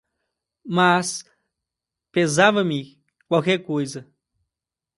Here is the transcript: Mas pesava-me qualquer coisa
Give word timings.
Mas 0.67 1.23
pesava-me 2.11 2.99
qualquer 3.27 3.59
coisa 3.63 4.11